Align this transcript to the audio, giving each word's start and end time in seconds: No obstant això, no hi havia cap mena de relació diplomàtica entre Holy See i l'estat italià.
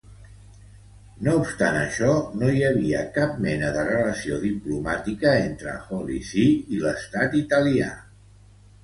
No 1.25 1.33
obstant 1.41 1.75
això, 1.81 2.15
no 2.43 2.47
hi 2.55 2.63
havia 2.69 3.03
cap 3.17 3.35
mena 3.47 3.69
de 3.75 3.83
relació 3.89 4.39
diplomàtica 4.47 5.35
entre 5.43 5.75
Holy 5.99 6.19
See 6.31 6.57
i 6.77 6.81
l'estat 6.87 7.37
italià. 7.43 7.93